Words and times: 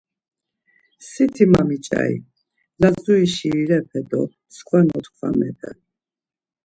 Siti 1.09 1.43
ma 1.51 1.61
miç̌ari; 1.67 2.17
Lazuri 2.81 3.27
şiirepe 3.35 4.01
do 4.09 4.21
mskva 4.31 4.79
notkvamepe. 4.87 5.69